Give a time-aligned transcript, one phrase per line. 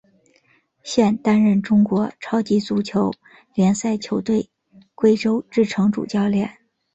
[0.81, 3.11] 现担任中国超级足球
[3.53, 4.49] 联赛球队
[4.95, 6.57] 贵州智诚主教练。